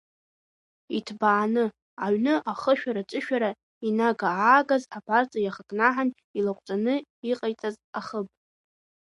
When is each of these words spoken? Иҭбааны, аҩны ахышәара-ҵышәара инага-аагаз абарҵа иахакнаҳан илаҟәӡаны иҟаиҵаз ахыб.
Иҭбааны, 0.97 1.63
аҩны 2.03 2.33
ахышәара-ҵышәара 2.51 3.51
инага-аагаз 3.87 4.83
абарҵа 4.97 5.39
иахакнаҳан 5.41 6.09
илаҟәӡаны 6.37 6.95
иҟаиҵаз 7.31 7.75
ахыб. 7.99 8.27